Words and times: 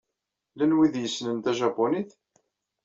Llan 0.53 0.75
wid 0.75 0.93
ay 0.95 1.03
yessnen 1.05 1.37
tajapunit? 1.39 2.09